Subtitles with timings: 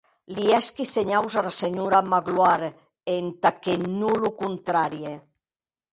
[0.35, 2.69] Li hèsqui senhaus ara senhora Magloire
[3.19, 5.13] entà que non lo contràrie.